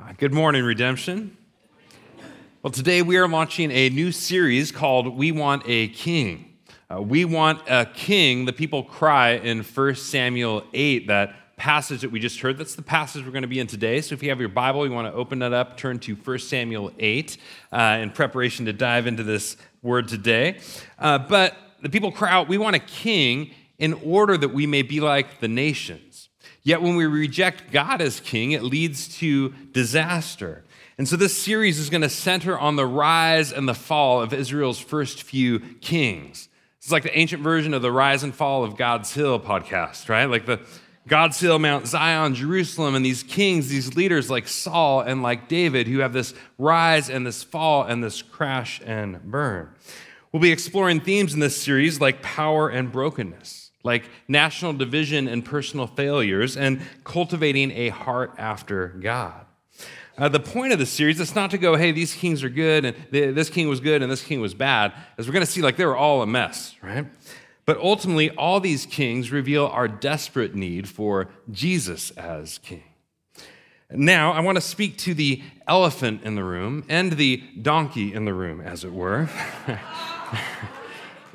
[0.00, 1.36] Uh, Good morning, Redemption.
[2.62, 6.56] Well, today we are launching a new series called We Want a King.
[6.90, 12.10] Uh, we want a king, the people cry in 1 Samuel 8, that passage that
[12.10, 12.56] we just heard.
[12.56, 14.00] That's the passage we're going to be in today.
[14.00, 16.38] So if you have your Bible, you want to open that up, turn to 1
[16.38, 17.36] Samuel 8
[17.70, 20.60] uh, in preparation to dive into this word today.
[20.98, 24.82] Uh, but the people cry out, We want a king in order that we may
[24.82, 26.09] be like the nations.
[26.62, 30.64] Yet when we reject God as king, it leads to disaster.
[30.98, 34.34] And so this series is going to center on the rise and the fall of
[34.34, 36.48] Israel's first few kings.
[36.78, 40.26] It's like the ancient version of the rise and fall of God's Hill podcast, right?
[40.26, 40.60] Like the
[41.06, 45.88] God's Hill, Mount Zion, Jerusalem, and these kings, these leaders like Saul and like David,
[45.88, 49.68] who have this rise and this fall and this crash and burn.
[50.32, 55.44] We'll be exploring themes in this series like power and brokenness, like national division and
[55.44, 59.46] personal failures, and cultivating a heart after God.
[60.18, 62.84] Uh, the point of the series is not to go, hey, these kings are good,
[62.84, 65.50] and th- this king was good, and this king was bad, as we're going to
[65.50, 67.06] see, like they were all a mess, right?
[67.64, 72.82] But ultimately, all these kings reveal our desperate need for Jesus as king.
[73.92, 78.24] Now, I want to speak to the elephant in the room and the donkey in
[78.24, 79.28] the room, as it were.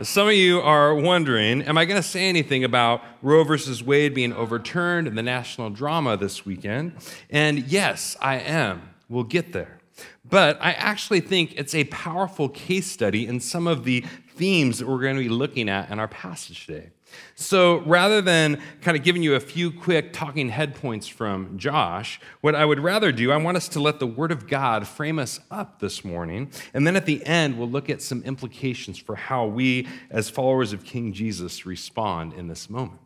[0.02, 4.14] Some of you are wondering, am I going to say anything about Roe versus Wade
[4.14, 6.94] being overturned in the national drama this weekend?
[7.30, 8.90] And yes, I am.
[9.08, 9.80] We'll get there.
[10.26, 14.04] But I actually think it's a powerful case study in some of the
[14.36, 16.90] themes that we're going to be looking at in our passage today.
[17.36, 22.20] So rather than kind of giving you a few quick talking head points from Josh,
[22.42, 25.20] what I would rather do, I want us to let the Word of God frame
[25.20, 26.52] us up this morning.
[26.74, 30.74] And then at the end, we'll look at some implications for how we, as followers
[30.74, 33.02] of King Jesus, respond in this moment.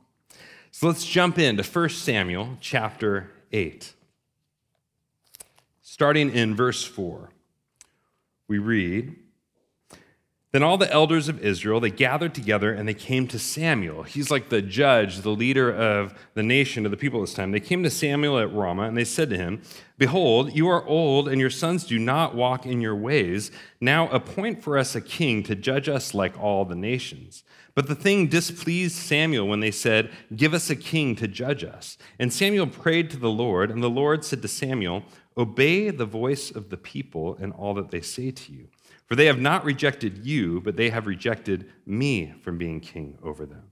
[0.72, 3.94] So let's jump into 1 Samuel chapter 8.
[5.82, 7.32] Starting in verse 4,
[8.48, 9.16] we read,
[10.52, 14.02] then all the elders of Israel, they gathered together and they came to Samuel.
[14.02, 17.52] He's like the judge, the leader of the nation, of the people this time.
[17.52, 19.62] They came to Samuel at Ramah and they said to him,
[20.00, 23.52] Behold, you are old and your sons do not walk in your ways.
[23.80, 27.44] Now appoint for us a king to judge us like all the nations.
[27.76, 31.98] But the thing displeased Samuel when they said, Give us a king to judge us.
[32.18, 35.04] And Samuel prayed to the Lord, and the Lord said to Samuel,
[35.38, 38.68] Obey the voice of the people in all that they say to you.
[39.10, 43.46] For they have not rejected you, but they have rejected me from being king over
[43.46, 43.72] them.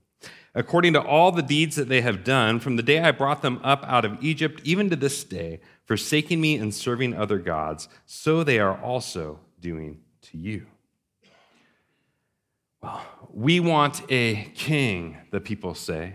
[0.52, 3.60] According to all the deeds that they have done, from the day I brought them
[3.62, 8.42] up out of Egypt, even to this day, forsaking me and serving other gods, so
[8.42, 10.66] they are also doing to you.
[12.82, 13.00] Well,
[13.32, 16.14] we want a king, the people say,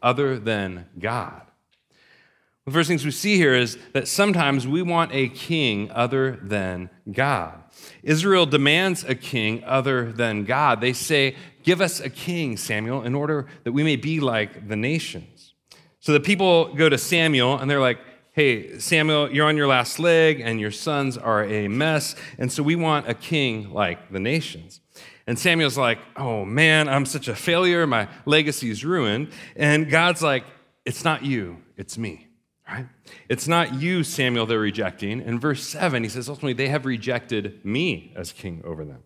[0.00, 1.42] other than God.
[2.64, 6.90] The first things we see here is that sometimes we want a king other than
[7.10, 7.60] God.
[8.04, 10.80] Israel demands a king other than God.
[10.80, 11.34] They say,
[11.64, 15.54] Give us a king, Samuel, in order that we may be like the nations.
[15.98, 17.98] So the people go to Samuel and they're like,
[18.32, 22.14] Hey, Samuel, you're on your last leg and your sons are a mess.
[22.38, 24.80] And so we want a king like the nations.
[25.26, 27.88] And Samuel's like, Oh man, I'm such a failure.
[27.88, 29.32] My legacy is ruined.
[29.56, 30.44] And God's like,
[30.84, 32.28] It's not you, it's me.
[32.72, 32.86] Right?
[33.28, 35.20] It's not you, Samuel, they're rejecting.
[35.20, 39.02] In verse 7, he says, ultimately, they have rejected me as king over them.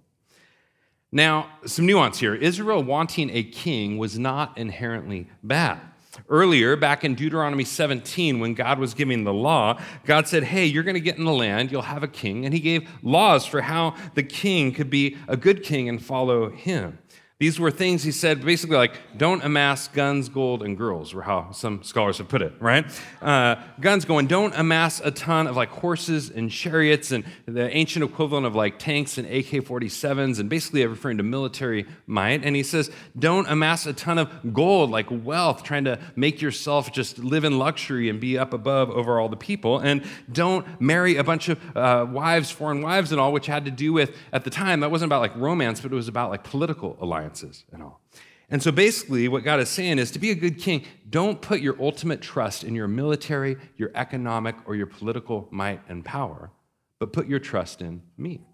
[1.11, 2.35] Now, some nuance here.
[2.35, 5.81] Israel wanting a king was not inherently bad.
[6.29, 10.83] Earlier, back in Deuteronomy 17, when God was giving the law, God said, Hey, you're
[10.83, 12.45] going to get in the land, you'll have a king.
[12.45, 16.51] And he gave laws for how the king could be a good king and follow
[16.51, 16.99] him.
[17.39, 21.51] These were things he said basically like, don't amass guns, gold, and girls, or how
[21.53, 22.87] some scholars have put it, right?
[23.21, 28.03] Uh, guns going, don't amass a ton of like horses and chariots and the ancient
[28.03, 32.43] equivalent of like tanks and AK 47s, and basically referring to military might.
[32.43, 36.91] And he says, don't amass a ton of gold, like wealth, trying to make yourself
[36.91, 39.79] just live in luxury and be up above over all the people.
[39.79, 40.03] And
[40.33, 43.93] don't marry a bunch of uh, wives, foreign wives, and all, which had to do
[43.93, 46.97] with, at the time, that wasn't about like romance, but it was about like political
[46.99, 47.26] alliance
[47.73, 48.01] and all.
[48.49, 51.61] And so basically, what God is saying is to be a good king, don't put
[51.61, 56.53] your ultimate trust in your military, your economic, or your political might and power,
[57.01, 58.47] but put your trust in me.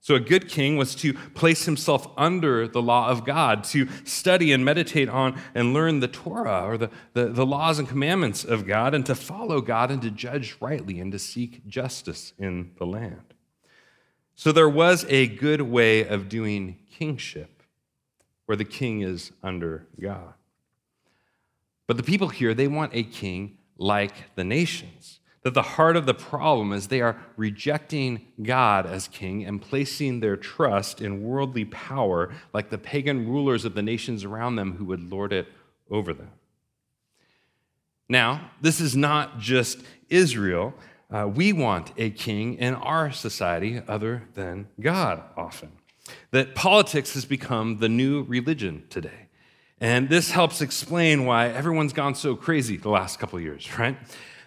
[0.00, 4.52] So, a good king was to place himself under the law of God, to study
[4.52, 8.66] and meditate on and learn the Torah or the, the, the, laws and commandments of
[8.66, 12.86] God, and to follow God and to judge rightly and to seek justice in the
[12.86, 13.34] land.
[14.36, 17.55] So, there was a good way of doing kingship
[18.46, 20.34] where the king is under God.
[21.86, 25.20] But the people here, they want a king like the nations.
[25.42, 30.18] that the heart of the problem is they are rejecting God as king and placing
[30.18, 34.84] their trust in worldly power like the pagan rulers of the nations around them who
[34.86, 35.46] would lord it
[35.88, 36.32] over them.
[38.08, 39.78] Now, this is not just
[40.08, 40.74] Israel.
[41.12, 45.70] Uh, we want a king in our society other than God often.
[46.30, 49.28] That politics has become the new religion today.
[49.80, 53.96] And this helps explain why everyone's gone so crazy the last couple of years, right?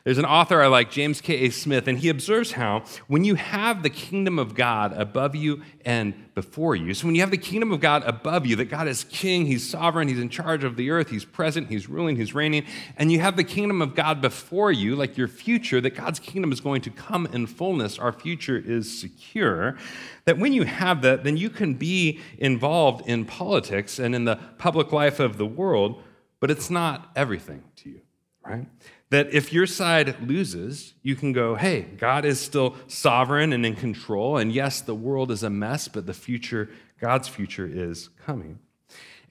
[0.09, 1.51] There's an author I like, James K.A.
[1.51, 6.15] Smith, and he observes how when you have the kingdom of God above you and
[6.33, 9.03] before you, so when you have the kingdom of God above you, that God is
[9.03, 12.65] king, he's sovereign, he's in charge of the earth, he's present, he's ruling, he's reigning,
[12.97, 16.51] and you have the kingdom of God before you, like your future, that God's kingdom
[16.51, 19.77] is going to come in fullness, our future is secure,
[20.25, 24.37] that when you have that, then you can be involved in politics and in the
[24.57, 26.01] public life of the world,
[26.39, 28.01] but it's not everything to you,
[28.43, 28.65] right?
[29.11, 33.75] That if your side loses, you can go, hey, God is still sovereign and in
[33.75, 34.37] control.
[34.37, 36.69] And yes, the world is a mess, but the future,
[37.01, 38.59] God's future is coming.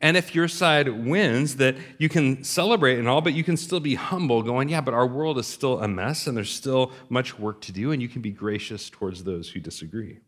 [0.01, 3.81] And if your side wins, that you can celebrate and all, but you can still
[3.81, 7.39] be humble, going, yeah, but our world is still a mess and there's still much
[7.39, 10.19] work to do, and you can be gracious towards those who disagree.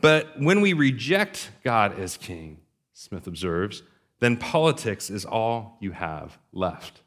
[0.00, 2.58] But when we reject God as king,
[2.92, 3.84] Smith observes,
[4.18, 7.02] then politics is all you have left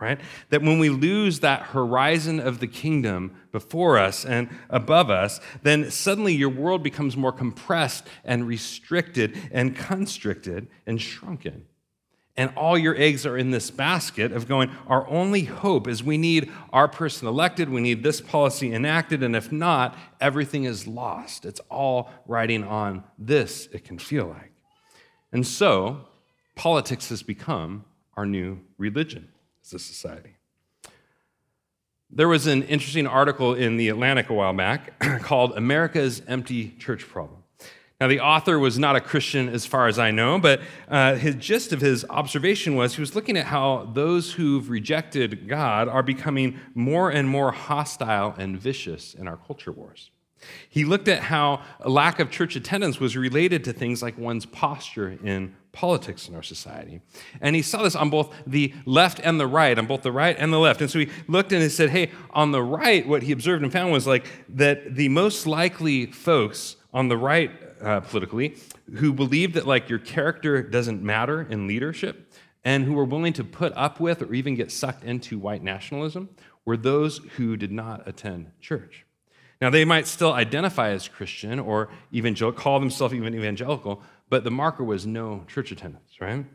[0.00, 0.20] right?
[0.48, 5.90] That when we lose that horizon of the kingdom before us and above us, then
[5.90, 11.66] suddenly your world becomes more compressed and restricted and constricted and shrunken.
[12.36, 16.16] And all your eggs are in this basket of going, our only hope is we
[16.16, 21.44] need our person elected, we need this policy enacted, and if not, everything is lost.
[21.44, 24.52] It's all riding on this, it can feel like.
[25.32, 26.06] And so,
[26.54, 27.84] politics has become
[28.16, 29.28] our new religion
[29.64, 30.36] as a society.
[32.10, 37.06] There was an interesting article in The Atlantic a while back called America's Empty Church
[37.06, 37.44] Problem.
[38.00, 41.34] Now, the author was not a Christian as far as I know, but uh, his
[41.34, 46.02] gist of his observation was he was looking at how those who've rejected God are
[46.02, 50.10] becoming more and more hostile and vicious in our culture wars.
[50.70, 54.46] He looked at how a lack of church attendance was related to things like one's
[54.46, 57.00] posture in politics in our society.
[57.40, 60.36] And he saw this on both the left and the right, on both the right
[60.38, 60.80] and the left.
[60.80, 63.72] And so he looked and he said, hey, on the right, what he observed and
[63.72, 67.50] found was like that the most likely folks on the right
[67.80, 68.56] uh, politically
[68.94, 72.32] who believed that like your character doesn't matter in leadership
[72.64, 76.28] and who were willing to put up with or even get sucked into white nationalism
[76.64, 79.06] were those who did not attend church.
[79.60, 84.50] Now, they might still identify as Christian or evangelical, call themselves even evangelical, but the
[84.50, 86.46] marker was no church attendance, right?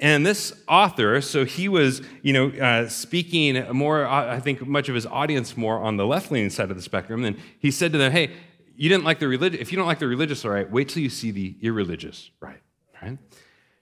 [0.00, 4.88] And this author, so he was, you know, uh, speaking more, uh, I think, much
[4.88, 7.24] of his audience more on the left-leaning side of the spectrum.
[7.24, 8.30] And he said to them, "Hey,
[8.76, 9.60] you didn't like the religious.
[9.60, 12.60] If you don't like the religious, all right, wait till you see the irreligious, right?
[13.02, 13.18] Right?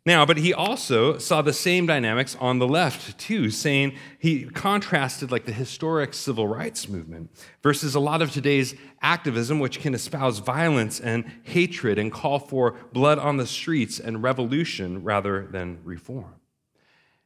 [0.07, 5.33] Now, but he also saw the same dynamics on the left too, saying he contrasted
[5.33, 7.29] like the historic civil rights movement
[7.61, 12.77] versus a lot of today's activism, which can espouse violence and hatred and call for
[12.93, 16.37] blood on the streets and revolution rather than reform.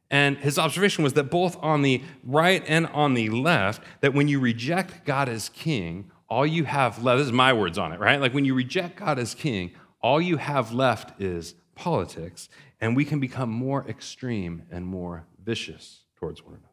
[0.09, 4.27] And his observation was that both on the right and on the left, that when
[4.27, 7.99] you reject God as king, all you have left, this is my words on it,
[7.99, 8.19] right?
[8.19, 12.49] Like when you reject God as king, all you have left is politics
[12.81, 16.67] and we can become more extreme and more vicious towards one another.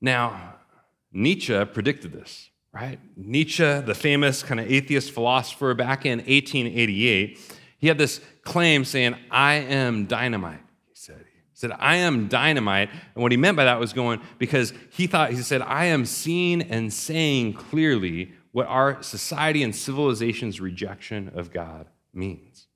[0.00, 0.54] Now,
[1.12, 2.98] Nietzsche predicted this, right?
[3.16, 7.38] Nietzsche, the famous kind of atheist philosopher back in 1888,
[7.78, 10.62] he had this claim saying, I am dynamite.
[10.86, 12.90] He said, he said, I am dynamite.
[13.14, 16.06] And what he meant by that was going, because he thought, he said, I am
[16.06, 22.68] seeing and saying clearly what our society and civilization's rejection of God means.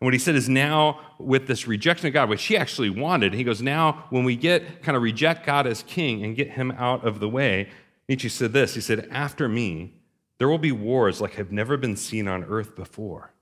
[0.00, 3.34] And what he said is now, with this rejection of God, which he actually wanted,
[3.34, 6.70] he goes, now when we get kind of reject God as king and get him
[6.72, 7.68] out of the way,
[8.08, 9.94] Nietzsche said this He said, After me,
[10.38, 13.32] there will be wars like have never been seen on earth before,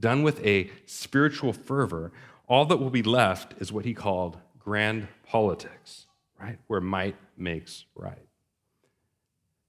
[0.00, 2.12] done with a spiritual fervor.
[2.48, 6.06] All that will be left is what he called grand politics,
[6.40, 6.58] right?
[6.66, 8.26] Where might makes right.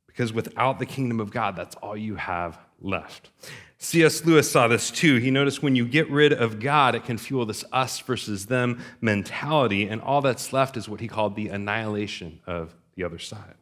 [0.08, 3.30] Because without the kingdom of God, that's all you have left.
[3.80, 4.26] C.S.
[4.26, 5.18] Lewis saw this too.
[5.18, 8.84] He noticed when you get rid of God, it can fuel this us versus them
[9.02, 13.54] mentality, and all that's left is what he called the annihilation of the other side.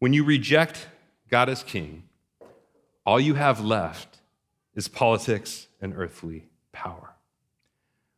[0.00, 0.88] When you reject
[1.30, 2.02] God as king,
[3.04, 4.18] all you have left
[4.74, 7.14] is politics and earthly power.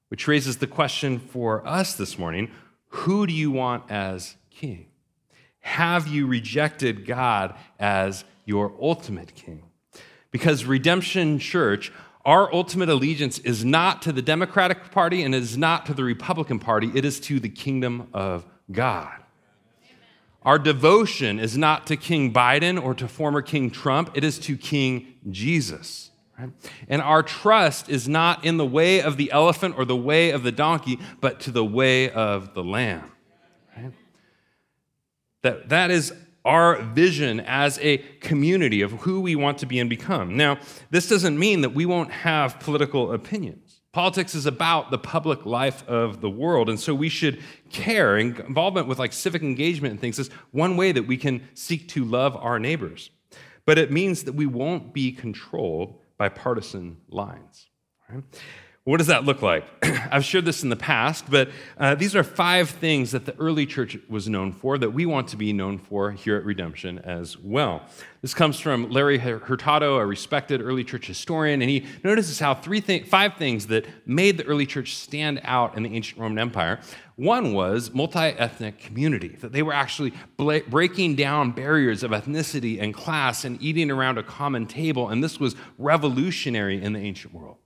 [0.08, 2.50] Which raises the question for us this morning
[2.90, 4.86] who do you want as king?
[5.60, 9.67] Have you rejected God as your ultimate king?
[10.30, 11.92] Because Redemption Church,
[12.24, 16.58] our ultimate allegiance is not to the Democratic Party and is not to the Republican
[16.58, 19.14] Party, it is to the kingdom of God.
[20.42, 24.56] Our devotion is not to King Biden or to former King Trump, it is to
[24.56, 26.10] King Jesus.
[26.38, 26.50] Right?
[26.88, 30.44] And our trust is not in the way of the elephant or the way of
[30.44, 33.10] the donkey, but to the way of the lamb.
[33.76, 33.92] Right?
[35.42, 36.12] That, that is
[36.48, 40.34] our vision as a community of who we want to be and become.
[40.34, 40.58] Now,
[40.90, 43.82] this doesn't mean that we won't have political opinions.
[43.92, 48.16] Politics is about the public life of the world, and so we should care.
[48.16, 52.02] Involvement with like civic engagement and things is one way that we can seek to
[52.02, 53.10] love our neighbors.
[53.66, 57.66] But it means that we won't be controlled by partisan lines.
[58.08, 58.24] Right?
[58.88, 59.66] What does that look like?
[60.10, 63.66] I've shared this in the past, but uh, these are five things that the early
[63.66, 67.36] church was known for that we want to be known for here at Redemption as
[67.36, 67.82] well.
[68.22, 72.80] This comes from Larry Hurtado, a respected early church historian, and he notices how three
[72.80, 76.80] th- five things that made the early church stand out in the ancient Roman Empire.
[77.16, 82.80] One was multi ethnic community, that they were actually bla- breaking down barriers of ethnicity
[82.80, 87.34] and class and eating around a common table, and this was revolutionary in the ancient
[87.34, 87.58] world.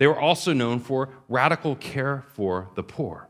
[0.00, 3.28] They were also known for radical care for the poor.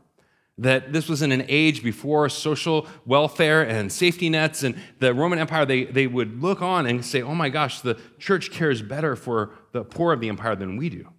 [0.57, 5.37] That this was in an age before social welfare and safety nets, and the Roman
[5.37, 9.17] Empire, they, they would look on and say, oh my gosh, the church cares better
[9.17, 11.09] for the poor of the empire than we do.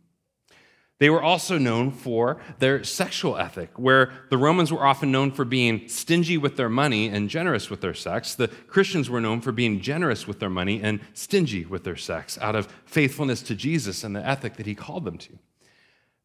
[1.02, 5.44] They were also known for their sexual ethic, where the Romans were often known for
[5.44, 8.36] being stingy with their money and generous with their sex.
[8.36, 12.38] The Christians were known for being generous with their money and stingy with their sex
[12.40, 15.40] out of faithfulness to Jesus and the ethic that he called them to.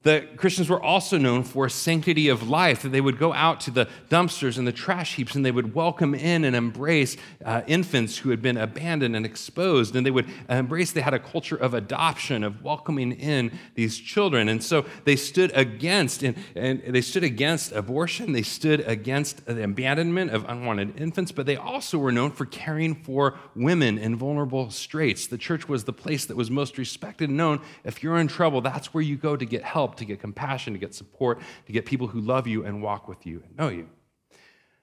[0.04, 3.72] The Christians were also known for sanctity of life, that they would go out to
[3.72, 8.20] the dumpsters and the trash heaps and they would welcome in and embrace uh, infants
[8.20, 9.96] who had been abandoned and exposed.
[9.96, 14.50] And they would embrace, they had a culture of adoption, of welcoming in these children.
[14.50, 19.64] And so they stood against, and, and they stood against abortion, they stood against the
[19.64, 24.70] abandonment of unwanted infants, but they also were known for caring for women in vulnerable
[24.70, 25.26] straits.
[25.26, 27.62] The church was the place that was most respected and known.
[27.84, 30.80] If you're in trouble, that's where you go to get help to get compassion, to
[30.80, 33.88] get support, to get people who love you and walk with you and know you.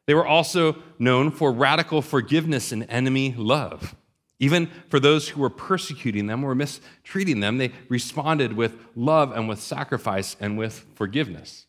[0.07, 3.95] They were also known for radical forgiveness and enemy love.
[4.39, 9.49] Even for those who were persecuting them or mistreating them, they responded with love and
[9.49, 11.67] with sacrifice and with forgiveness.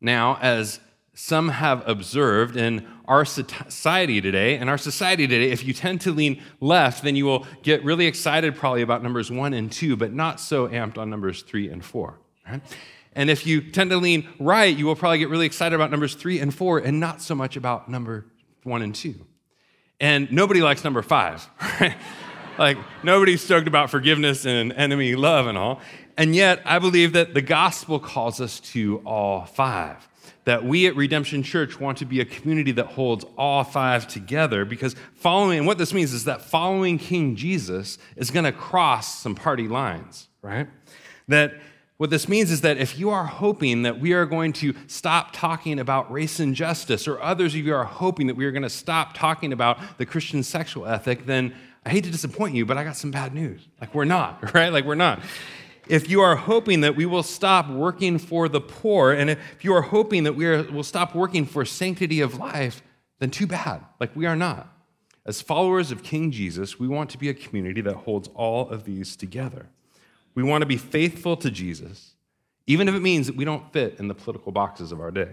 [0.00, 0.78] Now, as
[1.18, 6.12] some have observed in our society today, in our society today, if you tend to
[6.12, 10.12] lean left, then you will get really excited probably about numbers one and two, but
[10.12, 12.18] not so amped on numbers three and four.
[12.46, 12.60] Right?
[13.14, 16.14] And if you tend to lean right, you will probably get really excited about numbers
[16.14, 18.26] three and four and not so much about number
[18.62, 19.14] one and two.
[19.98, 21.48] And nobody likes number five,
[21.80, 21.96] right?
[22.58, 25.80] like nobody's stoked about forgiveness and enemy love and all.
[26.18, 30.06] And yet, I believe that the gospel calls us to all five
[30.46, 34.64] that we at Redemption Church want to be a community that holds all five together
[34.64, 39.18] because following, and what this means is that following King Jesus is going to cross
[39.18, 40.68] some party lines, right?
[41.26, 41.54] That
[41.96, 45.32] what this means is that if you are hoping that we are going to stop
[45.32, 48.62] talking about race and justice, or others of you are hoping that we are going
[48.62, 52.78] to stop talking about the Christian sexual ethic, then I hate to disappoint you, but
[52.78, 53.66] I got some bad news.
[53.80, 54.72] Like, we're not, right?
[54.72, 55.20] Like, we're not
[55.88, 59.72] if you are hoping that we will stop working for the poor, and if you
[59.74, 62.82] are hoping that we are, will stop working for sanctity of life,
[63.18, 63.84] then too bad.
[64.00, 64.72] Like we are not.
[65.24, 68.84] As followers of King Jesus, we want to be a community that holds all of
[68.84, 69.66] these together.
[70.34, 72.14] We want to be faithful to Jesus,
[72.66, 75.30] even if it means that we don't fit in the political boxes of our day.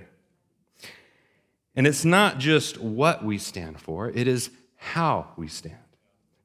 [1.76, 5.78] And it's not just what we stand for, it is how we stand.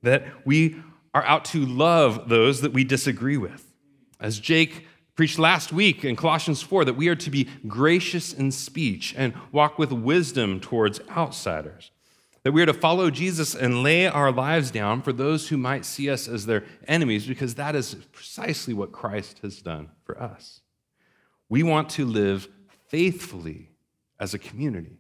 [0.03, 0.77] That we
[1.15, 3.68] are out to love those that we disagree with
[4.21, 8.53] as Jake preached last week in Colossians 4, that we are to be gracious in
[8.53, 11.91] speech and walk with wisdom towards outsiders.
[12.45, 15.85] That we are to follow Jesus and lay our lives down for those who might
[15.85, 20.61] see us as their enemies, because that is precisely what Christ has done for us.
[21.49, 22.49] We want to live
[22.87, 23.71] faithfully
[24.21, 24.99] as a community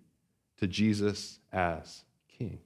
[0.58, 2.02] to Jesus as
[2.38, 2.58] King.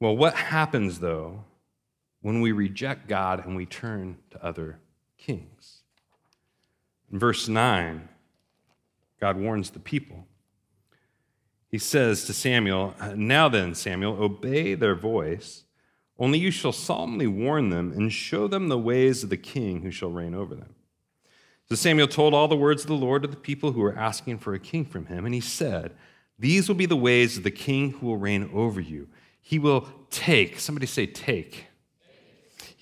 [0.00, 1.44] Well, what happens, though,
[2.22, 4.78] when we reject God and we turn to other
[5.18, 5.82] kings.
[7.12, 8.08] In verse 9,
[9.20, 10.26] God warns the people.
[11.68, 15.64] He says to Samuel, Now then, Samuel, obey their voice,
[16.18, 19.90] only you shall solemnly warn them and show them the ways of the king who
[19.90, 20.74] shall reign over them.
[21.68, 24.38] So Samuel told all the words of the Lord to the people who were asking
[24.38, 25.92] for a king from him, and he said,
[26.38, 29.08] These will be the ways of the king who will reign over you.
[29.40, 31.66] He will take, somebody say, take.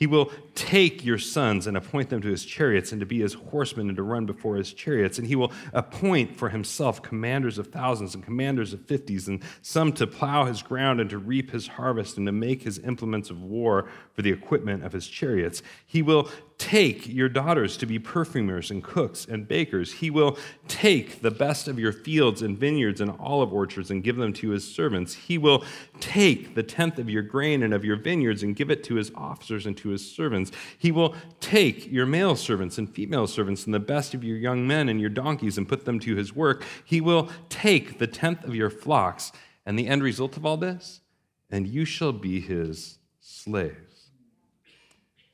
[0.01, 3.35] He will take your sons and appoint them to his chariots and to be his
[3.35, 5.19] horsemen and to run before his chariots.
[5.19, 9.93] And he will appoint for himself commanders of thousands and commanders of fifties, and some
[9.95, 13.43] to plow his ground and to reap his harvest and to make his implements of
[13.43, 15.63] war for the equipment of his chariots.
[15.87, 19.91] He will take your daughters to be perfumers and cooks and bakers.
[19.95, 20.37] He will
[20.69, 24.51] take the best of your fields and vineyards and olive orchards and give them to
[24.51, 25.15] his servants.
[25.15, 25.65] He will
[26.01, 29.11] take the tenth of your grain and of your vineyards and give it to his
[29.15, 30.50] officers and to his servants.
[30.79, 34.67] He will take your male servants and female servants and the best of your young
[34.67, 36.65] men and your donkeys and put them to his work.
[36.85, 39.33] He will take the tenth of your flocks.
[39.67, 41.01] And the end result of all this?
[41.51, 44.11] And you shall be his slaves.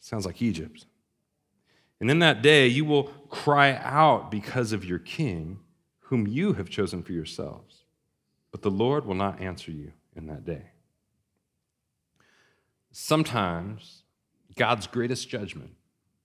[0.00, 0.86] Sounds like Egypt.
[2.00, 5.60] And in that day, you will cry out because of your king,
[6.00, 7.84] whom you have chosen for yourselves.
[8.50, 10.70] But the Lord will not answer you in that day.
[12.92, 14.02] Sometimes
[14.56, 15.72] God's greatest judgment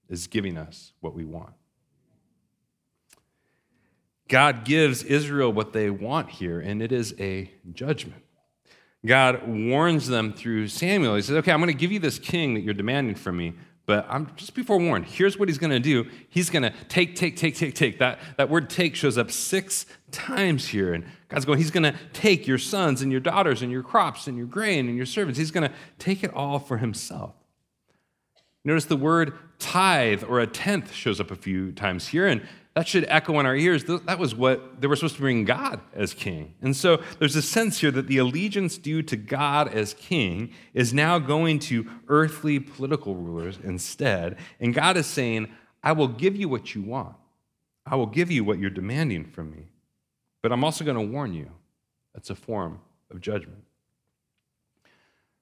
[0.09, 1.53] is giving us what we want.
[4.27, 8.23] God gives Israel what they want here, and it is a judgment.
[9.05, 11.15] God warns them through Samuel.
[11.15, 13.53] He says, Okay, I'm going to give you this king that you're demanding from me,
[13.85, 15.05] but I'm just be forewarned.
[15.05, 16.09] Here's what he's going to do.
[16.29, 17.99] He's going to take, take, take, take, take.
[17.99, 20.93] That, that word take shows up six times here.
[20.93, 24.27] And God's going, he's going to take your sons and your daughters and your crops
[24.27, 25.39] and your grain and your servants.
[25.39, 27.33] He's going to take it all for himself.
[28.63, 32.27] Notice the word tithe or a tenth shows up a few times here.
[32.27, 33.83] And that should echo in our ears.
[33.83, 36.53] That was what they were supposed to bring God as king.
[36.61, 40.93] And so there's a sense here that the allegiance due to God as king is
[40.93, 44.37] now going to earthly political rulers instead.
[44.59, 45.51] And God is saying,
[45.83, 47.15] I will give you what you want,
[47.85, 49.67] I will give you what you're demanding from me.
[50.41, 51.49] But I'm also going to warn you
[52.13, 53.63] that's a form of judgment.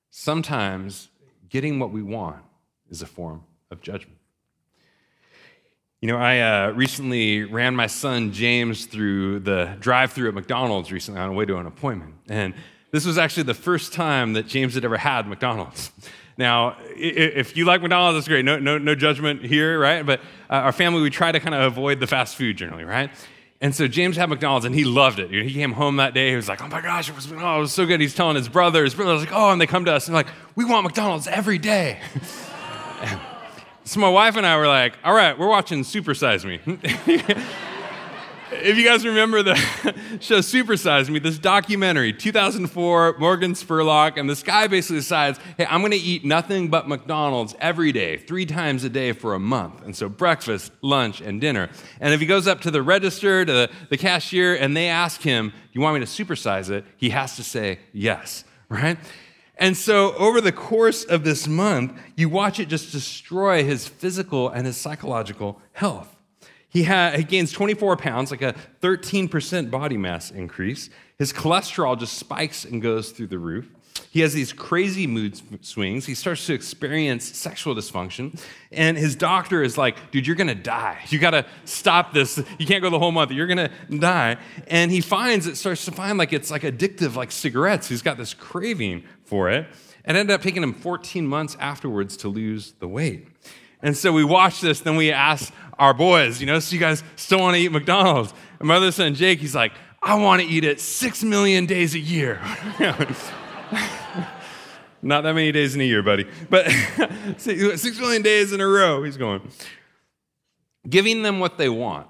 [0.10, 1.10] Sometimes
[1.50, 2.44] getting what we want
[2.89, 4.17] is a form of judgment.
[6.02, 10.91] You know, I uh, recently ran my son James through the drive through at McDonald's
[10.91, 12.15] recently on the way to an appointment.
[12.30, 12.54] And
[12.91, 15.91] this was actually the first time that James had ever had McDonald's.
[16.39, 18.45] Now, if you like McDonald's, that's great.
[18.45, 20.06] No, no, no judgment here, right?
[20.06, 23.12] But uh, our family, we try to kind of avoid the fast food generally, right?
[23.60, 25.32] And so James had McDonald's and he loved it.
[25.32, 26.30] He came home that day.
[26.30, 27.99] He was like, oh my gosh, it was, oh, it was so good.
[27.99, 28.86] He's telling his brother.
[28.86, 31.28] His brother was like, oh, and they come to us and like, we want McDonald's
[31.28, 31.99] every day.
[33.86, 36.60] So my wife and I were like, all right, we're watching Super Size Me.
[36.68, 39.56] if you guys remember the
[40.20, 45.66] show Super Size Me, this documentary, 2004, Morgan Spurlock, and this guy basically decides, hey,
[45.66, 49.40] I'm going to eat nothing but McDonald's every day, three times a day for a
[49.40, 49.84] month.
[49.84, 51.70] And so breakfast, lunch, and dinner.
[52.00, 55.22] And if he goes up to the register, to the, the cashier, and they ask
[55.22, 56.86] him, you want me to supersize it?
[56.98, 59.00] He has to say yes, right?
[59.60, 64.48] And so, over the course of this month, you watch it just destroy his physical
[64.48, 66.15] and his psychological health.
[66.69, 70.89] He, ha- he gains 24 pounds, like a 13% body mass increase.
[71.17, 73.69] His cholesterol just spikes and goes through the roof.
[74.12, 76.06] He has these crazy mood swings.
[76.06, 78.40] He starts to experience sexual dysfunction.
[78.72, 81.00] And his doctor is like, dude, you're going to die.
[81.10, 82.42] You got to stop this.
[82.58, 83.32] You can't go the whole month.
[83.32, 84.38] You're going to die.
[84.68, 87.88] And he finds, it starts to find like it's like addictive, like cigarettes.
[87.88, 89.68] He's got this craving for it.
[90.06, 93.28] And it ended up taking him 14 months afterwards to lose the weight.
[93.82, 97.04] And so we watch this, then we ask our boys, you know, so you guys
[97.16, 98.34] still want to eat McDonald's?
[98.60, 101.96] And my other son, Jake, he's like, I want to eat it six million days
[101.96, 102.42] a year.
[105.02, 106.28] Not that many days in a year, buddy.
[106.50, 106.70] But
[107.38, 109.42] six million days in a row, he's going.
[110.90, 112.08] Giving them what they want,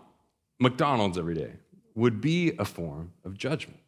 [0.60, 1.54] McDonald's every day,
[1.96, 3.80] would be a form of judgment.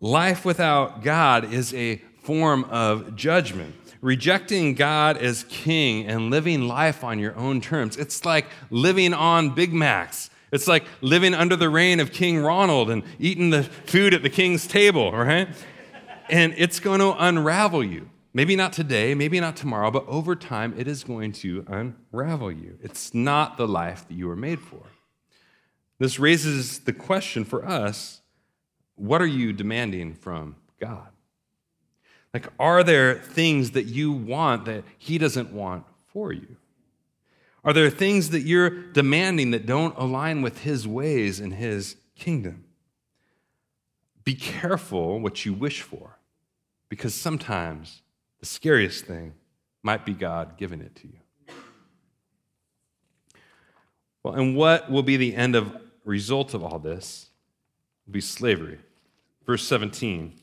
[0.00, 3.74] Life without God is a form of judgment.
[4.00, 7.96] Rejecting God as king and living life on your own terms.
[7.96, 10.28] It's like living on Big Macs.
[10.50, 14.28] It's like living under the reign of King Ronald and eating the food at the
[14.28, 15.48] king's table, right?
[16.28, 18.08] And it's going to unravel you.
[18.34, 22.78] Maybe not today, maybe not tomorrow, but over time, it is going to unravel you.
[22.82, 24.82] It's not the life that you were made for.
[25.98, 28.20] This raises the question for us
[28.96, 31.08] what are you demanding from God?
[32.32, 36.56] Like, are there things that you want that He doesn't want for you?
[37.64, 42.64] Are there things that you're demanding that don't align with His ways and His kingdom?
[44.24, 46.18] Be careful what you wish for.
[46.88, 48.02] Because sometimes
[48.40, 49.34] the scariest thing
[49.82, 51.54] might be God giving it to you.
[54.22, 57.30] Well, and what will be the end of result of all this?
[58.06, 58.78] Will be slavery.
[59.46, 60.34] Verse 17.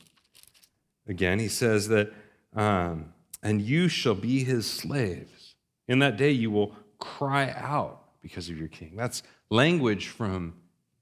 [1.06, 2.12] Again, he says that,
[2.54, 5.54] um, and you shall be his slaves.
[5.88, 8.92] In that day you will cry out because of your king.
[8.96, 10.54] That's language from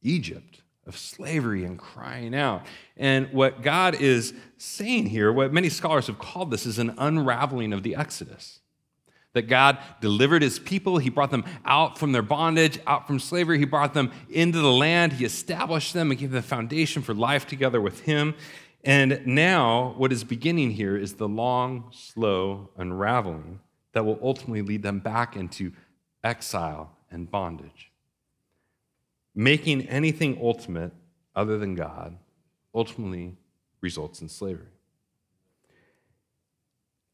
[0.02, 2.66] Egypt of slavery and crying out.
[2.96, 7.72] And what God is saying here, what many scholars have called this, is an unraveling
[7.72, 8.60] of the Exodus.
[9.34, 13.58] That God delivered his people, he brought them out from their bondage, out from slavery,
[13.58, 17.14] he brought them into the land, he established them and gave them the foundation for
[17.14, 18.34] life together with him.
[18.82, 23.60] And now, what is beginning here is the long, slow unraveling
[23.92, 25.72] that will ultimately lead them back into
[26.24, 27.87] exile and bondage.
[29.38, 30.90] Making anything ultimate
[31.36, 32.18] other than God
[32.74, 33.36] ultimately
[33.80, 34.66] results in slavery.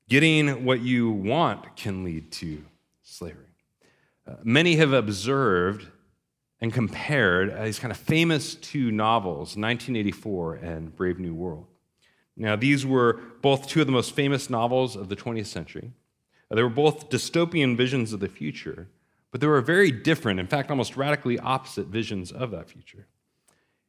[0.09, 2.65] Getting what you want can lead to
[3.03, 3.45] slavery.
[4.27, 5.87] Uh, many have observed
[6.63, 11.67] and compared these kind of famous two novels, 1984 and Brave New World.
[12.39, 15.93] Now, these were both two of the most famous novels of the 20th century.
[16.51, 18.89] They were both dystopian visions of the future,
[19.35, 23.09] but there were very different, in fact, almost radically opposite visions of that future.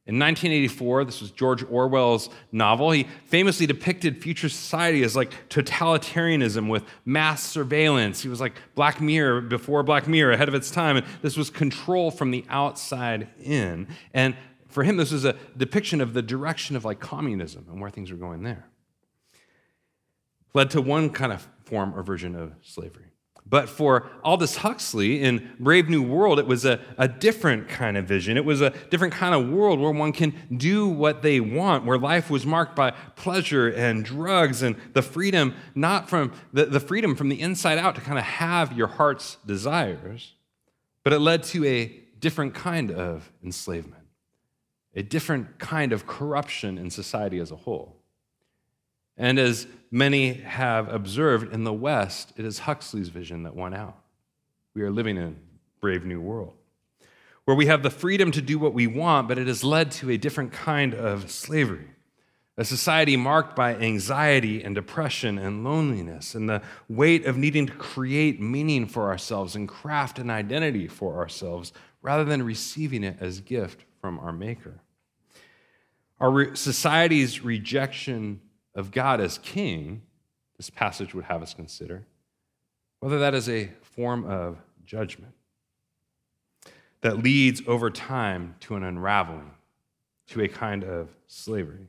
[0.08, 2.90] In 1984, this was George Orwell's novel.
[2.90, 8.24] He famously depicted future society as like totalitarianism with mass surveillance.
[8.24, 10.98] He was like Black Mirror before Black Mirror, ahead of its time.
[10.98, 13.88] And this was control from the outside in.
[14.16, 14.36] And
[14.68, 18.10] for him, this was a depiction of the direction of like communism and where things
[18.10, 18.66] were going there.
[20.56, 23.12] Led to one kind of form or version of slavery.
[23.48, 28.06] But for Aldous Huxley in Brave New World, it was a, a different kind of
[28.06, 28.38] vision.
[28.38, 32.00] It was a different kind of world where one can do what they want, where
[32.00, 37.16] life was marked by pleasure and drugs and the freedom, not from the, the freedom
[37.16, 40.34] from the inside out to kind of have your heart's desires,
[41.04, 44.04] but it led to a different kind of enslavement,
[44.96, 48.02] a different kind of corruption in society as a whole.
[49.18, 53.98] And as many have observed in the West, it is Huxley's vision that won out.
[54.74, 55.34] We are living in a
[55.80, 56.54] brave new world
[57.46, 60.10] where we have the freedom to do what we want, but it has led to
[60.10, 61.88] a different kind of slavery.
[62.58, 67.74] A society marked by anxiety and depression and loneliness and the weight of needing to
[67.74, 73.40] create meaning for ourselves and craft an identity for ourselves rather than receiving it as
[73.40, 74.82] gift from our Maker.
[76.20, 78.42] Our society's rejection
[78.76, 80.02] of God as king,
[80.58, 82.06] this passage would have us consider,
[83.00, 85.34] whether that is a form of judgment
[87.02, 89.52] that leads over time to an unraveling,
[90.28, 91.88] to a kind of slavery.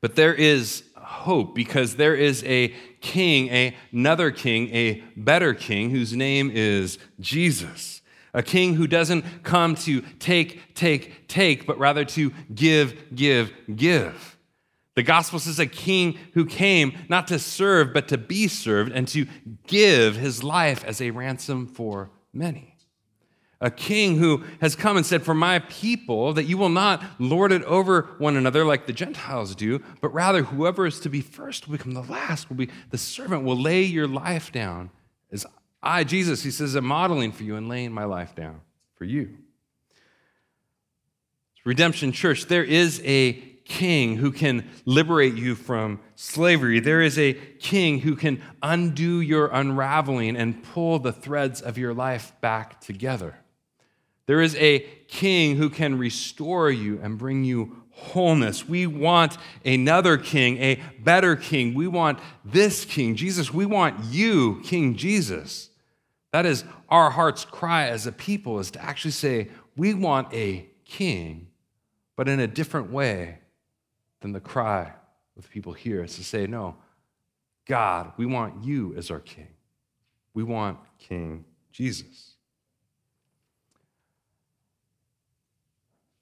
[0.00, 5.90] But there is hope because there is a king, a, another king, a better king
[5.90, 8.02] whose name is Jesus.
[8.34, 14.35] A king who doesn't come to take, take, take, but rather to give, give, give.
[14.96, 19.06] The gospel says a king who came not to serve, but to be served and
[19.08, 19.26] to
[19.66, 22.76] give his life as a ransom for many.
[23.60, 27.52] A king who has come and said, For my people, that you will not lord
[27.52, 31.68] it over one another like the Gentiles do, but rather whoever is to be first
[31.68, 34.90] will become the last, will be the servant, will lay your life down.
[35.30, 35.44] As
[35.82, 38.62] I, Jesus, he says, am modeling for you and laying my life down
[38.94, 39.36] for you.
[41.64, 46.80] Redemption Church, there is a king who can liberate you from slavery.
[46.80, 51.92] There is a king who can undo your unraveling and pull the threads of your
[51.92, 53.36] life back together.
[54.26, 58.68] There is a king who can restore you and bring you wholeness.
[58.68, 61.74] We want another king, a better king.
[61.74, 63.52] We want this king, Jesus.
[63.52, 65.70] We want you, King Jesus.
[66.32, 70.68] That is our heart's cry as a people, is to actually say, we want a
[70.84, 71.48] king,
[72.16, 73.38] but in a different way
[74.32, 74.92] the cry
[75.36, 76.76] of the people here is to say, no,
[77.66, 79.48] God, we want you as our king.
[80.34, 82.34] We want King Jesus.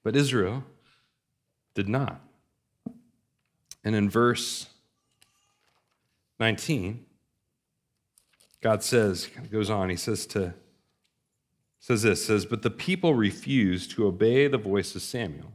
[0.03, 0.63] But Israel
[1.73, 2.21] did not.
[3.83, 4.67] And in verse
[6.39, 7.05] 19,
[8.61, 10.53] God says, goes on, he says to
[11.85, 15.53] says this, says, but the people refused to obey the voice of Samuel.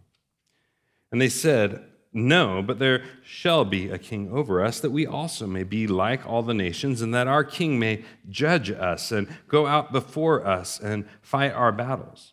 [1.11, 5.47] And they said, no, but there shall be a king over us, that we also
[5.47, 9.67] may be like all the nations, and that our king may judge us and go
[9.67, 12.33] out before us and fight our battles.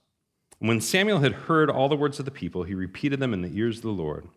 [0.57, 3.55] When Samuel had heard all the words of the people, he repeated them in the
[3.55, 4.27] ears of the Lord.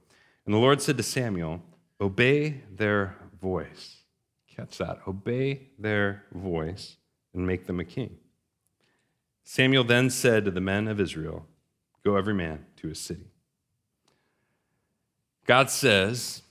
[0.44, 1.62] And the Lord said to Samuel,
[1.98, 3.96] Obey their voice.
[4.54, 5.00] Catch that.
[5.06, 6.96] Obey their voice
[7.32, 8.18] and make them a king.
[9.42, 11.46] Samuel then said to the men of Israel,
[12.04, 13.30] Go every man to his city.
[15.50, 16.42] God says,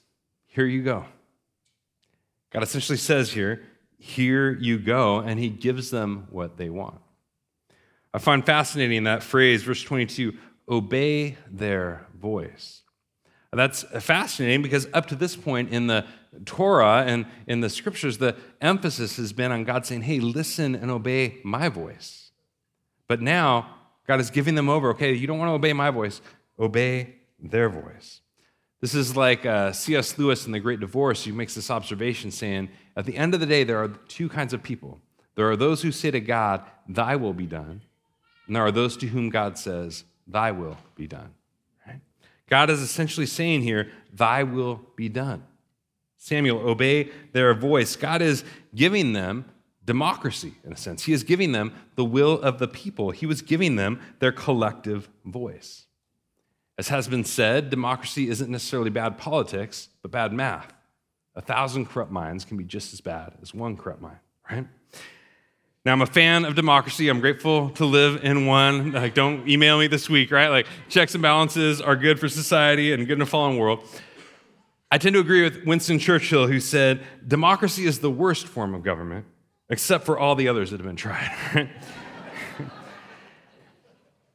[0.47, 1.05] Here you go.
[2.51, 3.63] God essentially says here,
[3.97, 6.99] Here you go, and he gives them what they want.
[8.13, 10.33] I find fascinating that phrase, verse 22
[10.67, 12.81] obey their voice.
[13.53, 16.05] That's fascinating because up to this point in the
[16.43, 20.91] Torah and in the scriptures, the emphasis has been on God saying, Hey, listen and
[20.91, 22.31] obey my voice.
[23.07, 24.89] But now, God is giving them over.
[24.89, 26.19] Okay, you don't want to obey my voice,
[26.59, 28.19] obey their voice.
[28.81, 30.17] This is like uh, C.S.
[30.17, 33.45] Lewis in The Great Divorce, who makes this observation saying, At the end of the
[33.45, 34.99] day, there are two kinds of people.
[35.35, 37.81] There are those who say to God, Thy will be done.
[38.47, 41.33] And there are those to whom God says, Thy will be done.
[41.85, 41.99] Right?
[42.49, 45.43] God is essentially saying here, Thy will be done.
[46.17, 47.95] Samuel, obey their voice.
[47.95, 49.45] God is giving them
[49.83, 51.03] democracy, in a sense.
[51.03, 55.09] He is giving them the will of the people, He was giving them their collective
[55.25, 55.85] voice.
[56.79, 60.71] As has been said, democracy isn't necessarily bad politics, but bad math.
[61.35, 64.65] A thousand corrupt minds can be just as bad as one corrupt mind, right?
[65.83, 67.09] Now, I'm a fan of democracy.
[67.09, 68.93] I'm grateful to live in one.
[68.93, 70.47] Like, don't email me this week, right?
[70.47, 73.83] Like, checks and balances are good for society and good in a fallen world.
[74.89, 78.83] I tend to agree with Winston Churchill, who said, Democracy is the worst form of
[78.83, 79.25] government,
[79.69, 81.29] except for all the others that have been tried.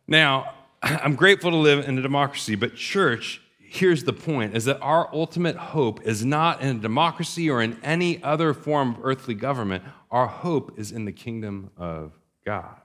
[0.07, 0.54] now,
[0.85, 5.09] I'm grateful to live in a democracy, but church here's the point is that our
[5.15, 9.83] ultimate hope is not in a democracy or in any other form of earthly government.
[10.11, 12.13] Our hope is in the kingdom of
[12.45, 12.77] God.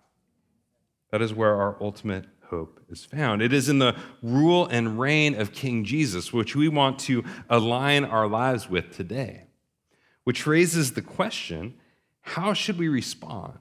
[1.11, 3.41] That is where our ultimate hope is found.
[3.41, 8.05] It is in the rule and reign of King Jesus, which we want to align
[8.05, 9.47] our lives with today,
[10.23, 11.75] which raises the question
[12.21, 13.59] how should we respond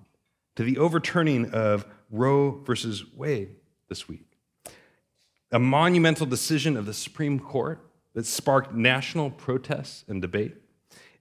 [0.55, 3.57] to the overturning of Roe versus Wade
[3.88, 4.28] this week?
[5.51, 7.81] A monumental decision of the Supreme Court
[8.15, 10.57] that sparked national protests and debate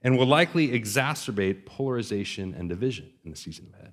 [0.02, 3.92] and will likely exacerbate polarization and division in the season ahead.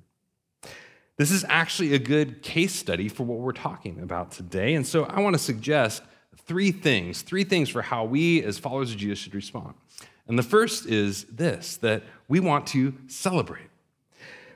[1.17, 4.76] This is actually a good case study for what we're talking about today.
[4.76, 6.04] And so I want to suggest
[6.36, 9.76] three things, three things for how we as followers of Jesus should respond.
[10.28, 13.69] And the first is this that we want to celebrate.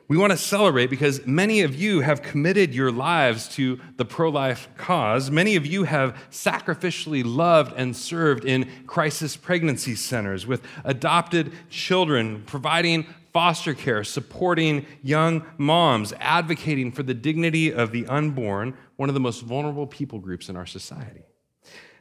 [0.09, 4.29] We want to celebrate because many of you have committed your lives to the pro
[4.29, 5.29] life cause.
[5.29, 12.41] Many of you have sacrificially loved and served in crisis pregnancy centers with adopted children,
[12.47, 19.13] providing foster care, supporting young moms, advocating for the dignity of the unborn, one of
[19.13, 21.21] the most vulnerable people groups in our society.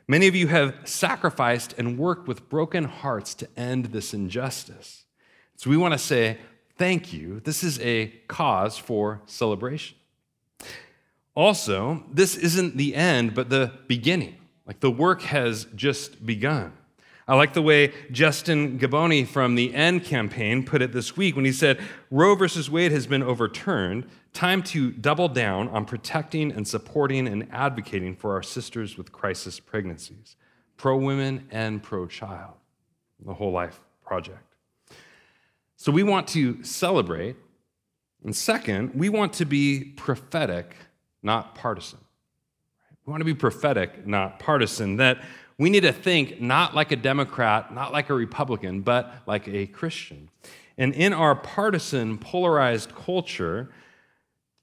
[0.07, 5.05] Many of you have sacrificed and worked with broken hearts to end this injustice.
[5.57, 6.39] So we want to say,
[6.79, 7.41] thank you.
[7.41, 9.97] This is a cause for celebration.
[11.35, 14.37] Also, this isn't the end, but the beginning.
[14.67, 16.73] Like the work has just begun.
[17.29, 21.45] I like the way Justin Giboney from the AND campaign put it this week when
[21.45, 21.79] he said,
[22.11, 24.09] Roe versus Wade has been overturned.
[24.33, 29.61] Time to double down on protecting and supporting and advocating for our sisters with crisis
[29.61, 30.37] pregnancies,
[30.77, 32.55] pro women and pro child,
[33.25, 34.48] the whole life project.
[35.79, 37.37] So we want to celebrate.
[38.25, 40.75] And second, we want to be prophetic,
[41.23, 42.01] not partisan.
[43.07, 44.97] We want to be prophetic, not partisan.
[44.97, 45.25] That
[45.57, 49.67] we need to think not like a Democrat, not like a Republican, but like a
[49.67, 50.31] Christian.
[50.77, 53.71] And in our partisan, polarized culture,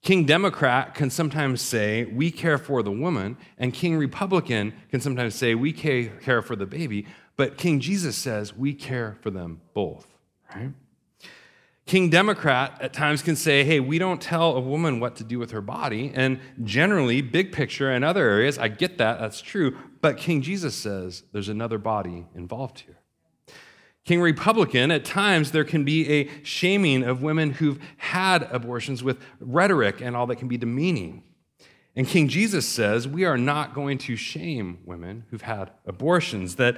[0.01, 5.34] King Democrat can sometimes say, we care for the woman, and King Republican can sometimes
[5.34, 10.08] say, we care for the baby, but King Jesus says, we care for them both,
[10.54, 10.71] right?
[11.95, 15.39] King Democrat at times can say, hey, we don't tell a woman what to do
[15.39, 16.12] with her body.
[16.13, 19.77] And generally, big picture and other areas, I get that, that's true.
[20.01, 22.97] But King Jesus says there's another body involved here.
[24.03, 29.17] King Republican, at times there can be a shaming of women who've had abortions with
[29.39, 31.23] rhetoric and all that can be demeaning.
[31.95, 36.75] And King Jesus says we are not going to shame women who've had abortions, that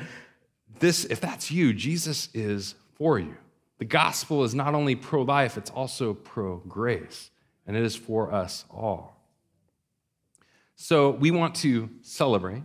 [0.78, 3.36] this, if that's you, Jesus is for you.
[3.78, 7.30] The gospel is not only pro life, it's also pro grace,
[7.66, 9.18] and it is for us all.
[10.76, 12.64] So we want to celebrate.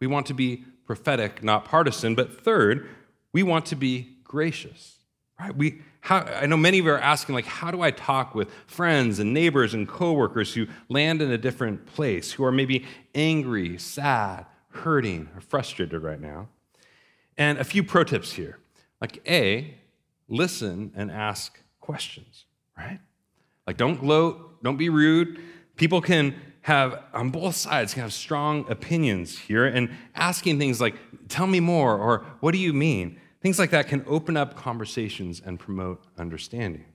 [0.00, 2.14] We want to be prophetic, not partisan.
[2.14, 2.88] But third,
[3.32, 4.98] we want to be gracious.
[5.40, 5.56] Right?
[5.56, 8.50] We, how, I know many of you are asking, like, how do I talk with
[8.66, 13.78] friends and neighbors and coworkers who land in a different place, who are maybe angry,
[13.78, 16.48] sad, hurting, or frustrated right now?
[17.36, 18.58] And a few pro tips here.
[19.00, 19.74] Like, A,
[20.28, 23.00] listen and ask questions, right?
[23.66, 25.40] Like, don't gloat, don't be rude.
[25.76, 30.94] People can have, on both sides, can have strong opinions here, and asking things like,
[31.28, 33.20] tell me more, or what do you mean?
[33.42, 36.86] Things like that can open up conversations and promote understanding.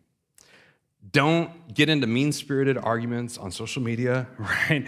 [1.11, 4.87] Don't get into mean spirited arguments on social media, right?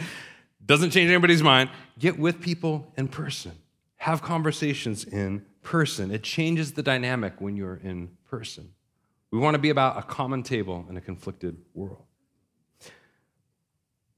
[0.65, 1.69] Doesn't change anybody's mind.
[1.99, 3.53] Get with people in person,
[3.97, 6.11] have conversations in person.
[6.11, 8.73] It changes the dynamic when you're in person.
[9.31, 12.03] We want to be about a common table in a conflicted world.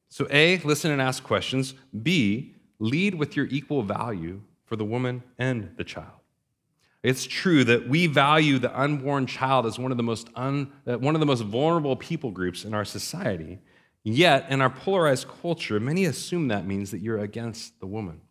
[0.10, 1.74] So, A, listen and ask questions.
[2.02, 6.20] B, lead with your equal value for the woman and the child.
[7.04, 10.98] It's true that we value the unborn child as one of the most, un, uh,
[10.98, 13.60] one of the most vulnerable people groups in our society.
[14.04, 18.22] Yet, in our polarized culture, many assume that means that you're against the woman.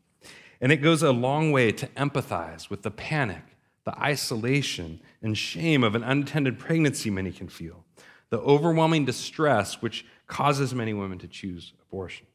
[0.62, 3.42] And it goes a long way to empathize with the panic,
[3.84, 7.84] the isolation, and shame of an unattended pregnancy many can feel,
[8.30, 12.28] the overwhelming distress which causes many women to choose abortion.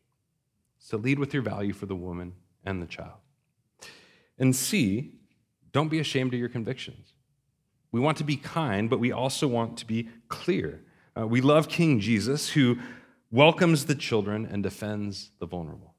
[0.78, 2.34] So lead with your value for the woman
[2.66, 3.18] and the child.
[4.38, 5.14] And C,
[5.72, 7.14] don't be ashamed of your convictions.
[7.94, 10.84] We want to be kind, but we also want to be clear.
[11.18, 12.78] Uh, we love King Jesus, who
[13.32, 15.94] welcomes the children and defends the vulnerable.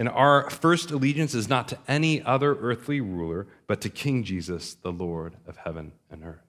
[0.00, 4.72] And our first allegiance is not to any other earthly ruler, but to King Jesus,
[4.72, 6.40] the Lord of heaven and earth.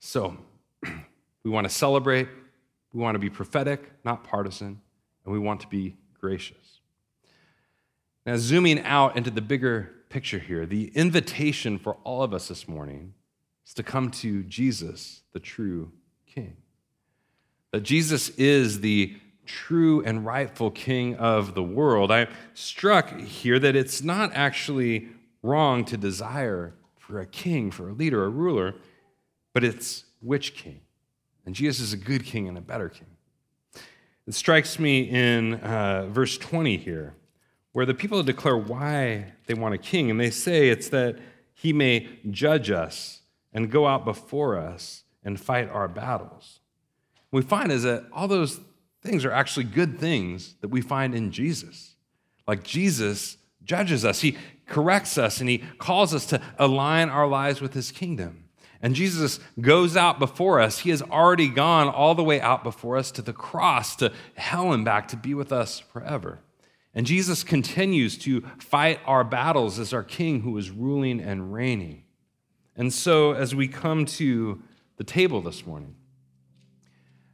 [0.00, 0.38] So,
[1.44, 2.28] we want to celebrate
[2.94, 4.80] we want to be prophetic, not partisan,
[5.24, 6.80] and we want to be gracious.
[8.24, 12.66] Now, zooming out into the bigger picture here, the invitation for all of us this
[12.66, 13.12] morning
[13.66, 15.92] is to come to Jesus, the true
[16.26, 16.56] King.
[17.70, 22.10] That Jesus is the true and rightful King of the world.
[22.10, 25.08] I'm struck here that it's not actually
[25.42, 28.74] wrong to desire for a king, for a leader, a ruler,
[29.52, 30.80] but it's which king?
[31.44, 33.08] And Jesus is a good king and a better king.
[34.26, 37.16] It strikes me in uh, verse 20 here,
[37.72, 41.18] where the people declare why they want a king, and they say it's that
[41.52, 46.60] he may judge us and go out before us and fight our battles.
[47.30, 48.60] What we find is that all those
[49.02, 51.96] things are actually good things that we find in Jesus.
[52.46, 54.36] Like Jesus judges us, he
[54.66, 58.44] corrects us, and he calls us to align our lives with his kingdom.
[58.80, 60.80] And Jesus goes out before us.
[60.80, 64.72] He has already gone all the way out before us to the cross, to hell
[64.72, 66.40] and back, to be with us forever.
[66.92, 72.04] And Jesus continues to fight our battles as our King who is ruling and reigning.
[72.76, 74.60] And so, as we come to
[74.96, 75.94] the table this morning,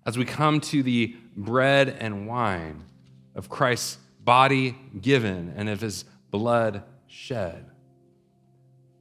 [0.08, 2.82] as we come to the bread and wine
[3.36, 7.64] of Christ's body given and of his blood shed,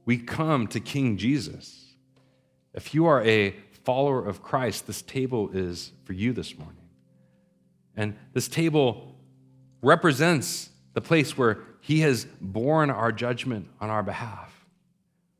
[0.04, 1.88] we come to King Jesus
[2.78, 6.76] if you are a follower of Christ, this table is for you this morning.
[7.96, 9.16] And this table
[9.82, 14.64] represents the place where He has borne our judgment on our behalf,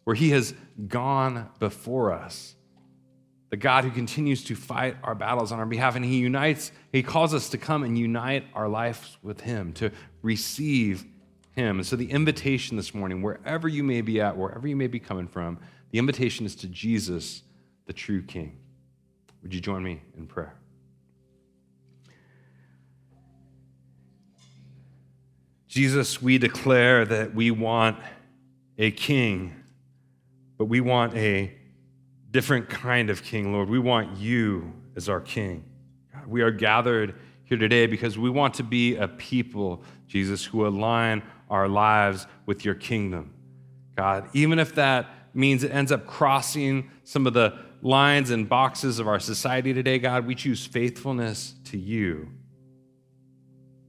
[0.03, 0.53] where He has
[0.89, 2.57] gone before us.
[3.51, 7.03] The God who continues to fight our battles on our behalf, and He unites, He
[7.03, 9.91] calls us to come and unite our lives with Him, to
[10.23, 11.07] receive
[11.53, 11.79] Him.
[11.79, 15.01] And so, the invitation this morning, wherever you may be at, wherever you may be
[15.01, 15.59] coming from,
[15.91, 17.43] the invitation is to Jesus,
[17.87, 18.59] the true King.
[19.43, 20.55] Would you join me in prayer?
[25.69, 27.99] Jesus, we declare that we want
[28.79, 29.55] a king,
[30.57, 31.58] but we want a
[32.31, 33.69] different kind of king, Lord.
[33.69, 35.65] We want you as our king.
[36.27, 37.15] we are gathered
[37.45, 42.65] here today because we want to be a people, Jesus, who align our lives with
[42.65, 43.33] your kingdom.
[43.97, 48.99] God, even if that means it ends up crossing some of the lines and boxes
[48.99, 52.29] of our society today, God, we choose faithfulness to you.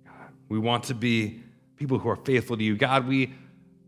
[0.05, 1.41] God, we want to be
[1.75, 2.77] people who are faithful to you.
[2.77, 3.33] God, we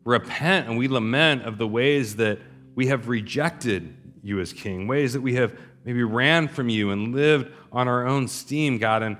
[0.04, 2.40] repent and we lament of the ways that
[2.76, 7.14] we have rejected you as king, ways that we have maybe ran from you and
[7.14, 9.04] lived on our own steam, God.
[9.04, 9.18] And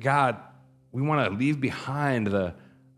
[0.00, 0.36] God,
[0.90, 2.54] we want to leave behind the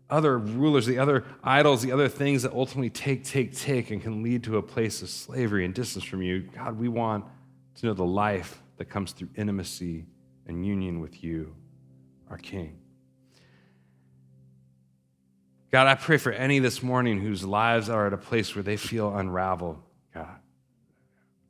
[0.09, 4.21] other rulers, the other idols, the other things that ultimately take, take, take and can
[4.21, 6.41] lead to a place of slavery and distance from you.
[6.41, 7.25] God, we want
[7.75, 10.05] to know the life that comes through intimacy
[10.47, 11.55] and union with you,
[12.29, 12.77] our King.
[15.71, 18.77] God, I pray for any this morning whose lives are at a place where they
[18.77, 19.81] feel unraveled.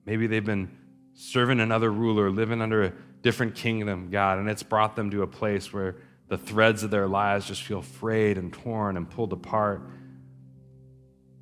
[0.05, 0.69] Maybe they've been
[1.13, 5.27] serving another ruler, living under a different kingdom, God, and it's brought them to a
[5.27, 5.95] place where
[6.27, 9.81] the threads of their lives just feel frayed and torn and pulled apart.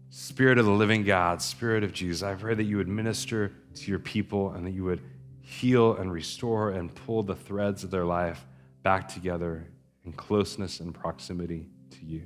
[0.10, 3.90] Spirit of the living God, Spirit of Jesus, I pray that you would minister to
[3.90, 5.02] your people and that you would
[5.42, 8.46] heal and restore and pull the threads of their life
[8.84, 9.68] back together
[10.06, 12.24] in closeness and proximity to you.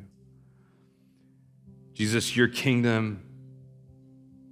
[1.93, 3.23] Jesus, your kingdom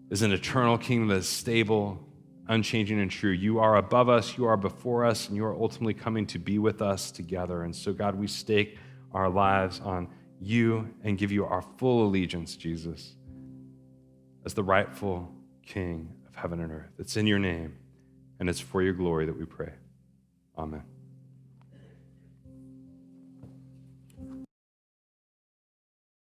[0.09, 1.99] is an eternal kingdom that is stable,
[2.47, 3.31] unchanging, and true.
[3.31, 6.59] You are above us, you are before us, and you are ultimately coming to be
[6.59, 7.63] with us together.
[7.63, 8.77] And so, God, we stake
[9.13, 10.07] our lives on
[10.39, 13.15] you and give you our full allegiance, Jesus,
[14.45, 15.31] as the rightful
[15.65, 16.91] King of heaven and earth.
[16.99, 17.77] It's in your name,
[18.39, 19.73] and it's for your glory that we pray.
[20.57, 20.94] Amen.